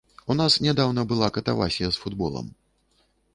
У 0.33 0.35
нас 0.39 0.53
нядаўна 0.67 1.03
была 1.11 1.27
катавасія 1.35 1.91
з 1.99 2.03
футболам. 2.05 2.49